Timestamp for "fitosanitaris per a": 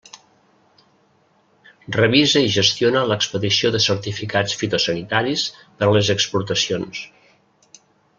4.63-5.95